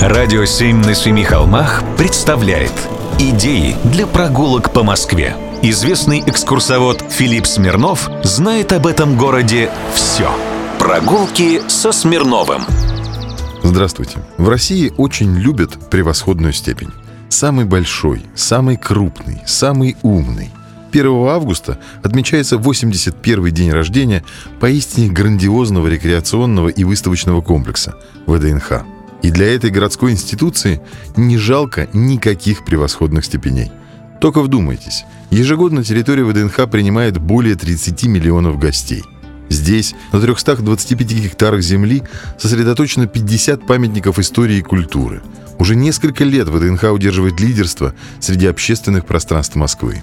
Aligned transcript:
Радио 0.00 0.44
«Семь 0.44 0.76
на 0.76 0.94
семи 0.94 1.24
холмах» 1.24 1.82
представляет 1.96 2.72
Идеи 3.18 3.74
для 3.82 4.06
прогулок 4.06 4.72
по 4.72 4.84
Москве. 4.84 5.34
Известный 5.60 6.22
экскурсовод 6.24 7.02
Филипп 7.10 7.46
Смирнов 7.46 8.08
знает 8.22 8.72
об 8.72 8.86
этом 8.86 9.18
городе 9.18 9.68
все. 9.92 10.30
Прогулки 10.78 11.60
со 11.68 11.90
Смирновым. 11.90 12.62
Здравствуйте. 13.64 14.20
В 14.36 14.48
России 14.48 14.92
очень 14.96 15.36
любят 15.36 15.90
превосходную 15.90 16.52
степень. 16.52 16.90
Самый 17.28 17.64
большой, 17.64 18.22
самый 18.36 18.76
крупный, 18.76 19.42
самый 19.46 19.96
умный. 20.02 20.50
1 20.92 21.06
августа 21.26 21.76
отмечается 22.04 22.54
81-й 22.54 23.50
день 23.50 23.72
рождения 23.72 24.22
поистине 24.60 25.08
грандиозного 25.08 25.88
рекреационного 25.88 26.68
и 26.68 26.84
выставочного 26.84 27.40
комплекса 27.40 27.96
ВДНХ. 28.26 28.84
И 29.22 29.30
для 29.30 29.54
этой 29.54 29.70
городской 29.70 30.12
институции 30.12 30.80
не 31.16 31.38
жалко 31.38 31.88
никаких 31.92 32.64
превосходных 32.64 33.24
степеней. 33.24 33.72
Только 34.20 34.40
вдумайтесь, 34.40 35.04
ежегодно 35.30 35.84
территория 35.84 36.24
ВДНХ 36.24 36.68
принимает 36.70 37.18
более 37.18 37.54
30 37.54 38.04
миллионов 38.04 38.58
гостей. 38.58 39.04
Здесь, 39.48 39.94
на 40.12 40.20
325 40.20 41.12
гектарах 41.12 41.62
земли, 41.62 42.02
сосредоточено 42.38 43.06
50 43.06 43.66
памятников 43.66 44.18
истории 44.18 44.58
и 44.58 44.62
культуры. 44.62 45.22
Уже 45.58 45.74
несколько 45.74 46.24
лет 46.24 46.48
ВДНХ 46.48 46.92
удерживает 46.92 47.40
лидерство 47.40 47.94
среди 48.20 48.46
общественных 48.46 49.06
пространств 49.06 49.56
Москвы. 49.56 50.02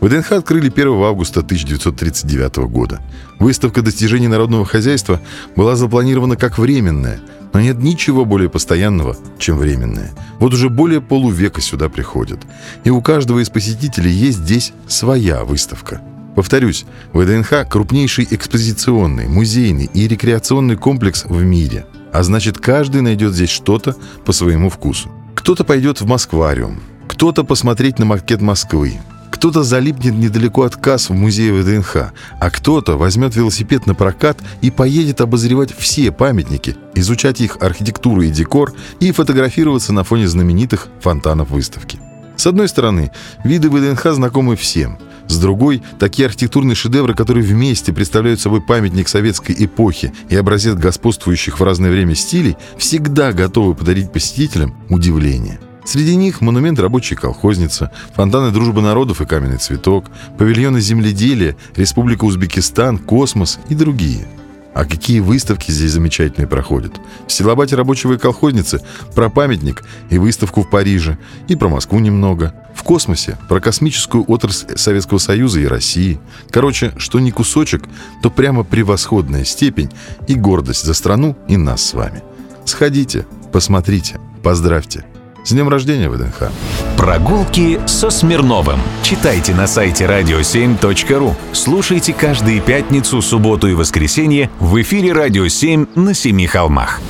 ВДНХ 0.00 0.32
открыли 0.32 0.70
1 0.70 1.02
августа 1.02 1.40
1939 1.40 2.56
года. 2.68 3.00
Выставка 3.38 3.82
достижений 3.82 4.28
народного 4.28 4.64
хозяйства 4.64 5.20
была 5.56 5.76
запланирована 5.76 6.36
как 6.36 6.58
временная– 6.58 7.20
но 7.56 7.62
нет 7.62 7.78
ничего 7.78 8.26
более 8.26 8.50
постоянного, 8.50 9.16
чем 9.38 9.56
временное. 9.56 10.12
Вот 10.40 10.52
уже 10.52 10.68
более 10.68 11.00
полувека 11.00 11.62
сюда 11.62 11.88
приходят. 11.88 12.40
И 12.84 12.90
у 12.90 13.00
каждого 13.00 13.38
из 13.38 13.48
посетителей 13.48 14.10
есть 14.10 14.40
здесь 14.40 14.74
своя 14.86 15.42
выставка. 15.42 16.02
Повторюсь, 16.34 16.84
ВДНХ– 17.14 17.66
крупнейший 17.70 18.28
экспозиционный, 18.30 19.26
музейный 19.26 19.88
и 19.94 20.06
рекреационный 20.06 20.76
комплекс 20.76 21.24
в 21.24 21.42
мире. 21.42 21.86
А 22.12 22.22
значит, 22.22 22.58
каждый 22.58 23.00
найдет 23.00 23.32
здесь 23.32 23.48
что-то 23.48 23.96
по 24.26 24.32
своему 24.32 24.68
вкусу. 24.68 25.10
Кто-то 25.34 25.64
пойдет 25.64 26.02
в 26.02 26.06
Москвариум, 26.06 26.78
кто-то 27.08 27.42
посмотреть 27.42 27.98
на 27.98 28.04
макет 28.04 28.42
Москвы, 28.42 28.98
кто-то 29.46 29.62
залипнет 29.62 30.12
недалеко 30.14 30.64
от 30.64 30.74
касс 30.74 31.08
в 31.08 31.14
музее 31.14 31.52
ВДНХ, 31.52 32.10
а 32.40 32.50
кто-то 32.50 32.96
возьмет 32.96 33.36
велосипед 33.36 33.86
на 33.86 33.94
прокат 33.94 34.36
и 34.60 34.72
поедет 34.72 35.20
обозревать 35.20 35.72
все 35.72 36.10
памятники, 36.10 36.74
изучать 36.96 37.40
их 37.40 37.58
архитектуру 37.60 38.22
и 38.22 38.30
декор 38.30 38.74
и 38.98 39.12
фотографироваться 39.12 39.92
на 39.92 40.02
фоне 40.02 40.26
знаменитых 40.26 40.88
фонтанов 41.00 41.50
выставки. 41.50 42.00
С 42.34 42.48
одной 42.48 42.66
стороны, 42.66 43.12
виды 43.44 43.70
ВДНХ 43.70 44.14
знакомы 44.14 44.56
всем. 44.56 44.98
С 45.28 45.38
другой, 45.38 45.80
такие 46.00 46.26
архитектурные 46.26 46.74
шедевры, 46.74 47.14
которые 47.14 47.44
вместе 47.44 47.92
представляют 47.92 48.40
собой 48.40 48.60
памятник 48.60 49.06
советской 49.06 49.54
эпохи 49.56 50.12
и 50.28 50.34
образец 50.34 50.74
господствующих 50.74 51.60
в 51.60 51.62
разное 51.62 51.92
время 51.92 52.16
стилей, 52.16 52.56
всегда 52.78 53.32
готовы 53.32 53.76
подарить 53.76 54.12
посетителям 54.12 54.74
удивление. 54.88 55.60
Среди 55.86 56.16
них 56.16 56.40
монумент 56.40 56.80
рабочей 56.80 57.14
колхозницы, 57.14 57.90
фонтаны 58.12 58.50
дружбы 58.50 58.82
народов 58.82 59.20
и 59.20 59.24
каменный 59.24 59.58
цветок, 59.58 60.06
павильоны 60.36 60.80
земледелия, 60.80 61.56
Республика 61.76 62.24
Узбекистан, 62.24 62.98
космос 62.98 63.60
и 63.68 63.74
другие. 63.76 64.26
А 64.74 64.84
какие 64.84 65.20
выставки 65.20 65.70
здесь 65.70 65.92
замечательные 65.92 66.48
проходят. 66.48 67.00
В 67.28 67.32
Стилобате 67.32 67.76
рабочего 67.76 68.14
и 68.14 68.18
колхозницы 68.18 68.82
про 69.14 69.30
памятник 69.30 69.84
и 70.10 70.18
выставку 70.18 70.62
в 70.62 70.70
Париже, 70.70 71.18
и 71.46 71.54
про 71.54 71.68
Москву 71.68 72.00
немного. 72.00 72.52
В 72.74 72.82
космосе 72.82 73.38
про 73.48 73.60
космическую 73.60 74.24
отрасль 74.24 74.76
Советского 74.76 75.18
Союза 75.18 75.60
и 75.60 75.66
России. 75.66 76.18
Короче, 76.50 76.94
что 76.96 77.20
не 77.20 77.30
кусочек, 77.30 77.84
то 78.22 78.28
прямо 78.28 78.64
превосходная 78.64 79.44
степень 79.44 79.90
и 80.26 80.34
гордость 80.34 80.84
за 80.84 80.94
страну 80.94 81.36
и 81.46 81.56
нас 81.56 81.82
с 81.82 81.94
вами. 81.94 82.24
Сходите, 82.64 83.24
посмотрите, 83.52 84.18
поздравьте– 84.42 85.04
с 85.46 85.52
днем 85.52 85.68
рождения, 85.68 86.10
ВДНХ! 86.10 86.50
Прогулки 86.96 87.80
со 87.86 88.10
Смирновым. 88.10 88.80
Читайте 89.02 89.54
на 89.54 89.68
сайте 89.68 90.04
radio7.ru. 90.04 91.34
Слушайте 91.52 92.12
каждые 92.12 92.60
пятницу, 92.60 93.22
субботу 93.22 93.68
и 93.68 93.74
воскресенье 93.74 94.50
в 94.58 94.80
эфире 94.82 95.12
«Радио 95.12 95.44
7» 95.44 95.88
на 95.94 96.14
Семи 96.14 96.48
холмах. 96.48 97.00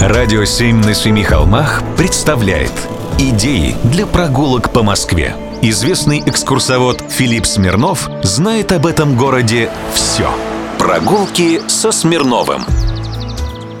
«Радио 0.00 0.44
7» 0.44 0.86
на 0.86 0.94
Семи 0.94 1.22
холмах 1.22 1.82
представляет 1.98 2.72
Идеи 3.18 3.76
для 3.84 4.06
прогулок 4.06 4.72
по 4.72 4.82
Москве. 4.82 5.36
Известный 5.60 6.22
экскурсовод 6.24 7.04
Филипп 7.10 7.44
Смирнов 7.44 8.08
знает 8.22 8.72
об 8.72 8.86
этом 8.86 9.18
городе 9.18 9.68
все. 9.92 10.30
Прогулки 10.78 11.60
со 11.68 11.92
Смирновым. 11.92 12.64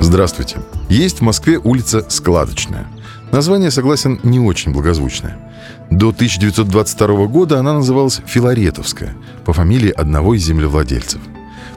Здравствуйте. 0.00 0.58
Есть 0.90 1.20
в 1.20 1.22
Москве 1.22 1.56
улица 1.56 2.04
Складочная– 2.10 2.86
Название, 3.32 3.70
согласен, 3.70 4.18
не 4.24 4.40
очень 4.40 4.72
благозвучное. 4.72 5.38
До 5.88 6.08
1922 6.08 7.26
года 7.26 7.60
она 7.60 7.74
называлась 7.74 8.20
Филаретовская, 8.26 9.14
по 9.44 9.52
фамилии 9.52 9.90
одного 9.90 10.34
из 10.34 10.44
землевладельцев. 10.44 11.20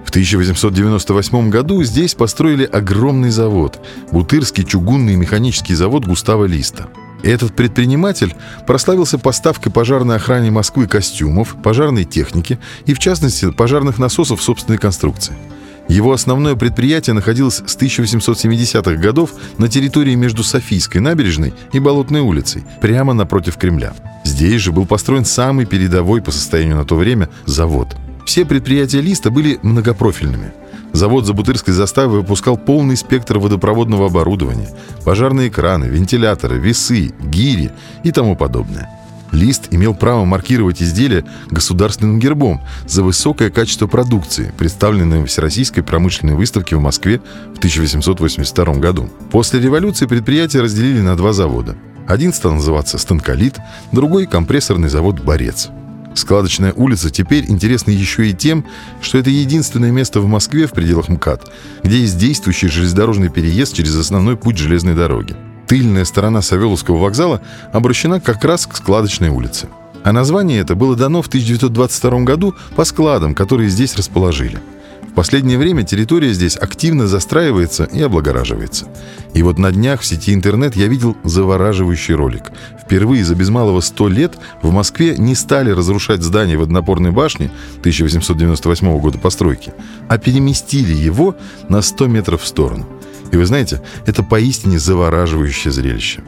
В 0.04 0.10
1898 0.10 1.50
году 1.50 1.84
здесь 1.84 2.16
построили 2.16 2.66
огромный 2.66 3.30
завод– 3.30 3.80
Бутырский 4.12 4.64
чугунный 4.64 5.16
механический 5.16 5.76
завод 5.76 6.06
Густава 6.06 6.46
Листа. 6.46 6.88
Этот 7.22 7.56
предприниматель 7.56 8.36
прославился 8.68 9.18
поставкой 9.18 9.72
пожарной 9.72 10.18
охране 10.18 10.52
Москвы 10.52 10.88
костюмов, 10.88 11.56
пожарной 11.64 12.04
техники 12.04 12.60
и, 12.86 12.94
в 12.94 13.00
частности, 13.00 13.52
пожарных 13.52 14.00
насосов 14.00 14.42
собственной 14.42 14.80
конструкции– 14.80 15.36
его 15.88 16.14
основное 16.14 16.56
предприятие 16.56 17.14
находилось 17.14 17.62
с 17.66 17.78
1870-х 17.78 18.96
годов 18.96 19.32
на 19.58 19.68
территории 19.68 20.16
между 20.16 20.44
Софийской 20.44 21.02
набережной 21.02 21.54
и 21.74 21.80
Болотной 21.80 22.22
улицей, 22.22 22.64
прямо 22.82 23.14
напротив 23.14 23.58
Кремля. 23.58 23.94
Здесь 24.24 24.62
же 24.62 24.72
был 24.72 24.86
построен 24.86 25.26
самый 25.26 25.66
передовой 25.66 26.22
по 26.22 26.32
состоянию 26.32 26.78
на 26.78 26.86
то 26.86 26.96
время 26.96 27.30
завод. 27.46 27.90
Все 28.26 28.46
предприятия 28.46 29.02
Листа 29.02 29.30
были 29.30 29.60
многопрофильными. 29.62 30.54
Завод 30.94 31.26
за 31.26 31.34
Бутырской 31.34 31.74
заставой 31.74 32.20
выпускал 32.20 32.56
полный 32.56 32.96
спектр 32.96 33.40
водопроводного 33.40 34.06
оборудования, 34.06 34.70
пожарные 35.04 35.50
краны, 35.50 35.86
вентиляторы, 35.86 36.60
весы, 36.60 37.12
гири 37.20 37.72
и 38.04 38.12
тому 38.12 38.36
подобное. 38.36 38.90
Лист 39.34 39.70
имел 39.72 39.96
право 39.96 40.26
маркировать 40.26 40.82
изделия 40.82 41.26
государственным 41.50 42.20
гербом 42.20 42.62
за 42.88 43.04
высокое 43.04 43.50
качество 43.50 43.88
продукции, 43.88 44.54
представленной 44.58 45.24
в 45.24 45.26
Всероссийской 45.26 45.82
промышленной 45.84 46.36
выставке 46.36 46.76
в 46.76 46.80
Москве 46.80 47.20
в 47.54 47.58
1882 47.58 48.76
году. 48.76 49.10
После 49.32 49.60
революции 49.60 50.06
предприятие 50.06 50.62
разделили 50.62 51.02
на 51.02 51.18
два 51.18 51.34
завода. 51.34 51.76
Один 52.08 52.32
стал 52.32 52.54
называться 52.54 52.98
«Станколит», 53.00 53.58
другой– 53.92 54.26
компрессорный 54.28 54.90
завод 54.90 55.20
«Борец». 55.20 55.70
Складочная 56.14 56.72
улица 56.74 57.10
теперь 57.10 57.50
интересна 57.50 57.90
еще 57.90 58.30
и 58.30 58.34
тем, 58.34 58.66
что 59.02 59.18
это 59.18 59.32
единственное 59.32 59.90
место 59.90 60.20
в 60.20 60.28
Москве 60.28 60.68
в 60.68 60.74
пределах 60.74 61.10
МКАД, 61.10 61.52
где 61.84 62.02
есть 62.02 62.20
действующий 62.20 62.68
железнодорожный 62.68 63.30
переезд 63.30 63.74
через 63.74 63.96
основной 63.96 64.38
путь 64.38 64.60
железной 64.60 64.94
дороги 64.94 65.36
тыльная 65.74 66.06
сторона 66.06 66.44
Савеловского 66.44 66.98
вокзала 66.98 67.42
обращена 67.72 68.22
как 68.22 68.46
раз 68.46 68.68
к 68.68 68.78
складочной 68.78 69.30
улице. 69.30 69.70
А 70.04 70.12
название 70.12 70.60
это 70.60 70.76
было 70.76 70.96
дано 70.96 71.24
в 71.24 71.28
1922 71.28 72.20
году 72.20 72.54
по 72.76 72.86
складам, 72.86 73.34
которые 73.34 73.70
здесь 73.70 73.96
расположили. 73.96 74.60
В 75.02 75.16
последнее 75.16 75.58
время 75.58 75.82
территория 75.82 76.32
здесь 76.32 76.58
активно 76.58 77.08
застраивается 77.08 77.86
и 77.86 78.00
облагораживается. 78.04 78.86
И 79.34 79.42
вот 79.42 79.58
на 79.58 79.72
днях 79.72 80.02
в 80.02 80.06
сети 80.06 80.36
интернет 80.36 80.76
я 80.76 80.86
видел 80.86 81.18
завораживающий 81.24 82.14
ролик. 82.14 82.52
Впервые 82.80 83.26
за 83.26 83.34
без 83.34 83.50
малого 83.50 83.82
100 83.82 84.10
лет 84.10 84.34
в 84.62 84.72
Москве 84.72 85.16
не 85.18 85.34
стали 85.34 85.72
разрушать 85.72 86.22
здание 86.22 86.56
водонапорной 86.56 87.10
башни 87.10 87.50
1898 87.80 89.00
года 89.00 89.18
постройки, 89.18 89.74
а 90.08 90.20
переместили 90.20 90.94
его 90.94 91.36
на 91.68 91.82
100 91.82 92.06
метров 92.06 92.44
в 92.44 92.48
сторону– 92.48 92.88
и 93.32 93.38
вы 93.38 93.46
знаете, 93.46 93.82
это 94.06 94.24
поистине 94.24 94.80
завораживающее 94.80 95.72
зрелище. 95.72 96.22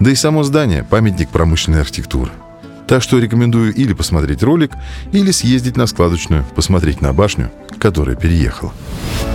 Да 0.00 0.10
и 0.10 0.14
само 0.14 0.44
здание– 0.44 0.84
памятник 0.90 1.28
промышленной 1.30 1.80
архитектуры. 1.80 2.30
Так 2.86 3.02
что 3.02 3.18
рекомендую 3.18 3.74
или 3.74 3.92
посмотреть 3.92 4.42
ролик, 4.42 4.72
или 5.12 5.30
съездить 5.30 5.76
на 5.76 5.86
складочную, 5.86 6.44
посмотреть 6.54 7.02
на 7.02 7.12
башню, 7.12 7.50
которая 7.78 8.16
переехала. 8.16 8.72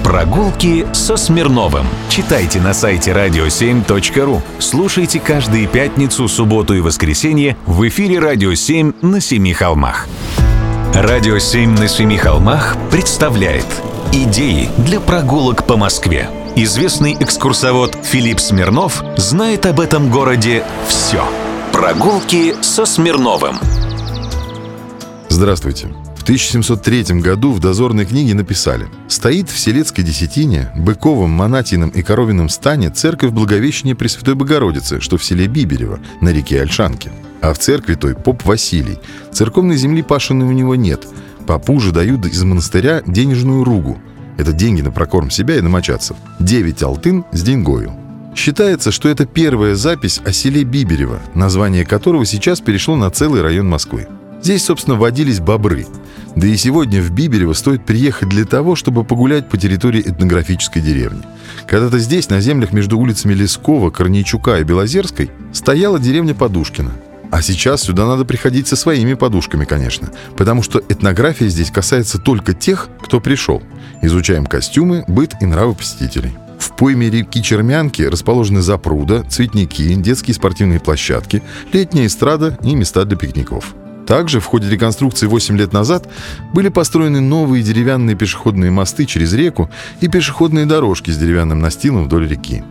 Прогулки 0.03 0.87
со 0.91 1.17
Смирновым. 1.17 1.85
Читайте 2.09 2.59
на 2.59 2.73
сайте 2.73 3.11
radio7.ru. 3.11 4.41
Слушайте 4.59 5.19
каждые 5.19 5.67
пятницу, 5.67 6.27
субботу 6.27 6.73
и 6.73 6.81
воскресенье 6.81 7.55
в 7.65 7.87
эфире 7.87 8.19
«Радио 8.19 8.51
7» 8.51 8.95
на 9.05 9.21
Семи 9.21 9.53
холмах. 9.53 10.07
«Радио 10.93 11.37
7» 11.37 11.79
на 11.79 11.87
Семи 11.87 12.17
холмах 12.17 12.75
представляет 12.91 13.67
Идеи 14.11 14.69
для 14.77 14.99
прогулок 14.99 15.65
по 15.65 15.77
Москве. 15.77 16.29
Известный 16.55 17.17
экскурсовод 17.19 17.97
Филипп 18.03 18.39
Смирнов 18.39 19.03
знает 19.17 19.65
об 19.65 19.79
этом 19.79 20.11
городе 20.11 20.63
все. 20.87 21.23
Прогулки 21.71 22.53
со 22.61 22.85
Смирновым. 22.85 23.55
Здравствуйте. 25.29 25.87
В 26.15 26.21
1703 26.21 27.21
году 27.21 27.53
в 27.53 27.59
дозорной 27.59 28.05
книге 28.05 28.35
написали 28.35 28.87
«Стоит 29.07 29.49
в 29.49 29.57
Селецкой 29.57 30.03
десятине, 30.03 30.71
Быковом, 30.77 31.31
Монатином 31.31 31.89
и 31.89 32.03
Коровином 32.03 32.49
стане 32.49 32.91
церковь 32.91 33.31
Благовещения 33.31 33.95
Пресвятой 33.95 34.35
Богородицы, 34.35 35.01
что 35.01 35.17
в 35.17 35.23
селе 35.23 35.47
Биберево, 35.47 36.01
на 36.21 36.29
реке 36.29 36.61
Альшанке. 36.61 37.11
А 37.41 37.51
в 37.55 37.57
церкви 37.57 37.95
той 37.95 38.13
поп 38.13 38.45
Василий. 38.45 38.99
Церковной 39.31 39.75
земли 39.75 40.03
пашенной 40.03 40.45
у 40.45 40.51
него 40.51 40.75
нет. 40.75 41.07
Попу 41.47 41.79
же 41.79 41.91
дают 41.91 42.27
из 42.27 42.43
монастыря 42.43 43.01
денежную 43.07 43.63
ругу. 43.63 43.99
Это 44.37 44.53
деньги 44.53 44.81
на 44.81 44.91
прокорм 44.91 45.29
себя 45.29 45.57
и 45.57 45.61
намочаться. 45.61 46.15
Девять 46.39 46.81
алтын 46.83 47.25
с 47.31 47.41
деньгою. 47.41 47.93
Считается, 48.35 48.91
что 48.91 49.09
это 49.09 49.25
первая 49.25 49.75
запись 49.75 50.19
о 50.25 50.31
селе 50.31 50.63
Биберево, 50.63 51.19
название 51.35 51.85
которого 51.85 52.25
сейчас 52.25 52.61
перешло 52.61 52.95
на 52.95 53.09
целый 53.11 53.41
район 53.41 53.69
Москвы. 53.69 54.07
Здесь, 54.41 54.65
собственно, 54.65 54.97
водились 54.97 55.39
бобры. 55.39 55.85
Да 56.35 56.47
и 56.47 56.57
сегодня 56.57 57.01
в 57.01 57.11
Биберево 57.11 57.53
стоит 57.53 57.85
приехать 57.85 58.29
для 58.29 58.43
того, 58.43 58.75
чтобы 58.75 59.03
погулять 59.03 59.47
по 59.49 59.57
территории 59.57 60.01
этнографической 60.01 60.81
деревни. 60.81 61.21
Когда-то 61.67 61.99
здесь, 61.99 62.29
на 62.29 62.41
землях 62.41 62.73
между 62.73 62.97
улицами 62.97 63.33
Лескова, 63.33 63.91
Корнейчука 63.91 64.59
и 64.59 64.63
Белозерской, 64.63 65.31
стояла 65.53 65.99
деревня 65.99 66.33
Подушкина. 66.33 66.91
А 67.33 67.41
сейчас 67.41 67.81
сюда 67.81 68.05
надо 68.05 68.25
приходить 68.25 68.67
со 68.67 68.75
своими 68.75 69.15
подушками, 69.15 69.65
конечно, 69.65 70.11
потому 70.37 70.61
что 70.61 70.83
этнография 70.87 71.47
здесь 71.47 71.71
касается 71.71 72.19
только 72.19 72.53
тех, 72.53 72.89
кто 73.01 73.19
пришел. 73.19 73.63
Изучаем 74.03 74.45
костюмы, 74.45 75.03
быт 75.07 75.33
и 75.41 75.47
нравы 75.47 75.73
посетителей. 75.73 76.33
В 76.59 76.75
пойме 76.75 77.09
реки 77.09 77.41
Чермянки 77.41 78.03
расположены 78.03 78.61
запруда, 78.61 79.23
цветники, 79.27 79.95
детские 79.95 80.35
спортивные 80.35 80.79
площадки, 80.79 81.41
летняя 81.71 82.05
эстрада 82.05 82.55
и 82.61 82.75
места 82.75 83.03
для 83.03 83.17
пикников. 83.17 83.73
Также 84.05 84.39
в 84.39 84.45
ходе 84.45 84.69
реконструкции 84.69 85.25
8 85.25 85.57
лет 85.57 85.73
назад 85.73 86.07
были 86.53 86.69
построены 86.69 87.19
новые 87.19 87.63
деревянные 87.63 88.15
пешеходные 88.15 88.69
мосты 88.69 89.05
через 89.05 89.33
реку 89.33 89.71
и 90.01 90.07
пешеходные 90.07 90.67
дорожки 90.67 91.09
с 91.09 91.17
деревянным 91.17 91.61
настилом 91.61 92.03
вдоль 92.03 92.27
реки. 92.27 92.63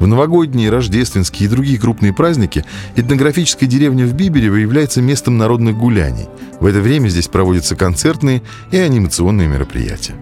В 0.00 0.06
новогодние, 0.06 0.70
рождественские 0.70 1.46
и 1.46 1.50
другие 1.50 1.78
крупные 1.78 2.12
праздники 2.12 2.64
этнографическая 2.96 3.68
деревня 3.68 4.06
в 4.06 4.14
Биберево 4.14 4.56
является 4.56 5.00
местом 5.00 5.38
народных 5.38 5.76
гуляний. 5.76 6.26
В 6.58 6.66
это 6.66 6.80
время 6.80 7.08
здесь 7.08 7.28
проводятся 7.28 7.76
концертные 7.76 8.42
и 8.72 8.78
анимационные 8.78 9.46
мероприятия. 9.46 10.14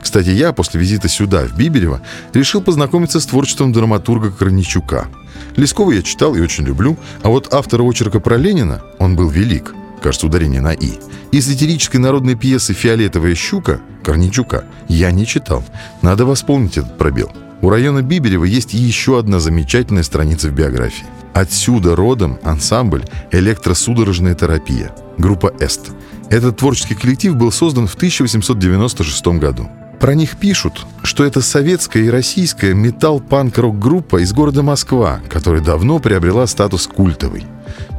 Кстати, 0.00 0.30
я 0.30 0.52
после 0.52 0.80
визита 0.80 1.08
сюда, 1.08 1.44
в 1.44 1.58
Биберево, 1.58 2.00
решил 2.32 2.62
познакомиться 2.62 3.20
с 3.20 3.26
творчеством 3.26 3.72
драматурга 3.72 4.30
Корничука. 4.30 5.08
Лескова 5.56 5.90
я 5.90 6.02
читал 6.02 6.34
и 6.34 6.40
очень 6.40 6.64
люблю, 6.64 6.96
а 7.22 7.28
вот 7.28 7.52
автора 7.52 7.82
очерка 7.82 8.20
про 8.20 8.36
Ленина, 8.36 8.80
он 8.98 9.16
был 9.16 9.28
велик– 9.28 9.74
кажется, 10.06 10.28
ударение 10.28 10.60
на 10.60 10.72
«и». 10.72 10.92
Из 11.32 11.48
лирической 11.48 11.98
народной 11.98 12.36
пьесы 12.36 12.72
«Фиолетовая 12.74 13.34
щука» 13.34 13.80
Корничука 14.04 14.64
я 14.88 15.10
не 15.10 15.26
читал. 15.26 15.64
Надо 16.00 16.24
восполнить 16.24 16.78
этот 16.78 16.96
пробел. 16.96 17.32
У 17.66 17.68
района 17.68 18.00
Биберева 18.00 18.44
есть 18.44 18.74
еще 18.74 19.18
одна 19.18 19.40
замечательная 19.40 20.04
страница 20.04 20.46
в 20.46 20.52
биографии. 20.52 21.04
Отсюда 21.34 21.96
родом 21.96 22.38
ансамбль 22.44 23.02
«Электросудорожная 23.32 24.36
терапия» 24.36 24.94
группа 25.18 25.52
«Эст». 25.58 25.90
Этот 26.30 26.58
творческий 26.58 26.94
коллектив 26.94 27.34
был 27.34 27.50
создан 27.50 27.88
в 27.88 27.96
1896 27.96 29.26
году. 29.40 29.68
Про 29.98 30.14
них 30.14 30.36
пишут, 30.36 30.86
что 31.02 31.24
это 31.24 31.40
советская 31.40 32.04
и 32.04 32.08
российская 32.08 32.72
металл-панк-рок-группа 32.72 34.22
из 34.22 34.32
города 34.32 34.62
Москва, 34.62 35.18
которая 35.28 35.60
давно 35.60 35.98
приобрела 35.98 36.46
статус 36.46 36.86
культовой. 36.86 37.42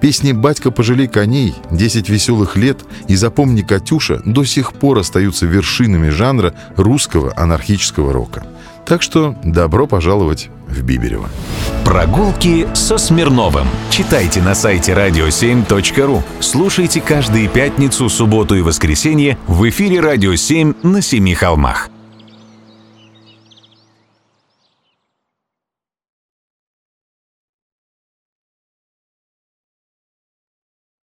Песни 0.02 0.32
«Батька, 0.32 0.72
пожалей 0.72 1.10
коней», 1.10 1.54
«Десять 1.72 2.08
веселых 2.08 2.56
лет» 2.56 2.86
и 3.10 3.18
«Запомни, 3.18 3.64
Катюша» 3.64 4.22
до 4.24 4.46
сих 4.46 4.72
пор 4.72 5.00
остаются 5.00 5.46
вершинами 5.46 6.08
жанра 6.08 6.54
русского 6.78 7.34
анархического 7.36 8.14
рока. 8.14 8.46
Так 8.88 9.02
что 9.02 9.36
добро 9.44 9.86
пожаловать 9.86 10.50
в 10.68 10.82
Биберево. 10.82 11.30
Прогулки 11.84 12.68
со 12.74 12.98
Смирновым. 12.98 13.68
Читайте 13.90 14.42
на 14.42 14.56
сайте 14.56 14.94
radio7.ru. 14.94 16.22
Слушайте 16.40 17.02
каждые 17.02 17.50
пятницу, 17.50 18.08
субботу 18.10 18.56
и 18.56 18.62
воскресенье 18.62 19.38
в 19.48 19.68
эфире 19.70 20.00
«Радио 20.00 20.34
7» 20.34 20.88
на 20.88 21.02
Семи 21.02 21.34
холмах. 21.34 21.90